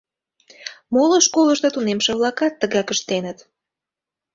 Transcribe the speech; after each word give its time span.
Моло 0.93 1.17
школышто 1.25 1.67
тунемше-влакат 1.73 2.53
тыгак 2.61 2.87
ыштеныт. 2.93 3.37